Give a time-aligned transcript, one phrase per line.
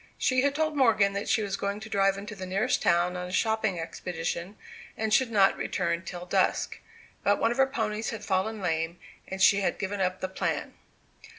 [0.17, 3.27] She had told Morgan that she was going to drive into the nearest town on
[3.27, 4.57] a shopping expedition,
[4.97, 6.79] and should not return till dusk.
[7.23, 10.73] But one of her ponies had fallen lame, and she had given up the plan.